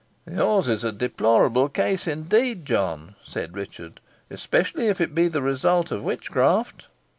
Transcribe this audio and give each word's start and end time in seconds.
"Yours 0.27 0.67
is 0.67 0.83
a 0.83 0.91
deplorable 0.91 1.69
case 1.69 2.07
indeed, 2.07 2.65
John," 2.65 3.13
said 3.23 3.55
Richard 3.55 3.99
"especially 4.31 4.87
if 4.87 4.99
it 4.99 5.13
be 5.13 5.27
the 5.27 5.43
result 5.43 5.91
of 5.91 6.01
witchcraft." 6.03 6.87